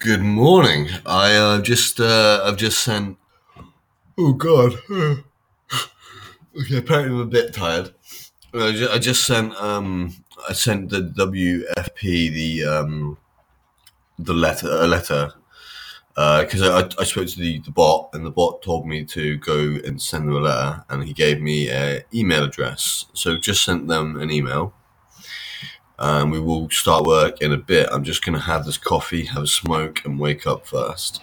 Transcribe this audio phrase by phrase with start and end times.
[0.00, 0.88] Good morning.
[1.04, 3.18] I uh, just uh, I've just sent.
[4.16, 4.72] Oh God.
[4.90, 7.92] okay, apparently I'm a bit tired.
[8.54, 10.16] I just, I just sent um
[10.48, 13.18] I sent the WFP the um
[14.18, 15.34] the letter a letter
[16.14, 19.76] because I, I spoke to the, the bot and the bot told me to go
[19.84, 23.86] and send them a letter and he gave me an email address so just sent
[23.86, 24.72] them an email
[26.00, 27.88] and we will start work in a bit.
[27.92, 31.22] I'm just going to have this coffee have a smoke and wake up first